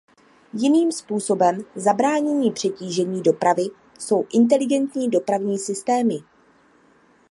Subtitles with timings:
[0.53, 3.63] Jiným způsobem zabránění přetížení dopravy
[3.99, 6.19] jsou inteligentní dopravní systémy.